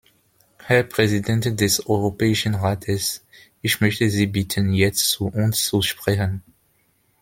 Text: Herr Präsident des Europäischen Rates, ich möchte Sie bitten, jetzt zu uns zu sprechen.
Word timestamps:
Herr 0.65 0.81
Präsident 0.81 1.61
des 1.61 1.85
Europäischen 1.87 2.55
Rates, 2.55 3.23
ich 3.61 3.81
möchte 3.81 4.09
Sie 4.09 4.25
bitten, 4.25 4.73
jetzt 4.73 5.11
zu 5.11 5.27
uns 5.27 5.63
zu 5.63 5.83
sprechen. 5.83 6.41